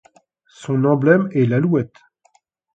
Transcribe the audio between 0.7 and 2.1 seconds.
emblème est l'alouette.